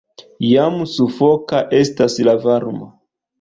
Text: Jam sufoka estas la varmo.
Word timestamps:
Jam 0.51 0.79
sufoka 0.93 1.61
estas 1.81 2.17
la 2.29 2.35
varmo. 2.49 2.91